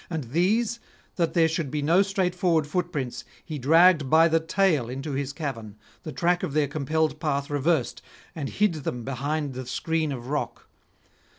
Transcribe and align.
And 0.09 0.23
these, 0.31 0.79
that 1.17 1.35
there 1.35 1.47
should 1.47 1.69
be 1.69 1.83
no 1.83 2.01
straightforward 2.01 2.65
footprints, 2.65 3.23
he 3.45 3.59
dragged 3.59 4.09
by 4.09 4.27
the 4.29 4.39
tail 4.39 4.89
into 4.89 5.11
his 5.11 5.31
cavern, 5.31 5.75
the 6.01 6.11
track 6.11 6.41
of 6.41 6.53
their 6.53 6.67
compelled 6.67 7.19
path 7.19 7.51
reversed, 7.51 8.01
and 8.33 8.49
hid 8.49 8.73
them 8.83 9.03
behind 9.03 9.53
the 9.53 9.67
screen 9.67 10.11
of 10.11 10.25
rock. 10.25 10.67